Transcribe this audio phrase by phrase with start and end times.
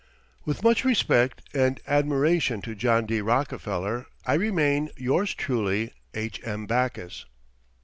[0.45, 3.21] With much respect and admiration to John D.
[3.21, 6.65] Rockefeller I remain, Yours truly, H.M.
[6.67, 7.25] BACKUS.